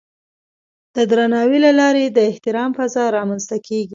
[0.95, 3.89] د درناوي له لارې د احترام فضا رامنځته کېږي.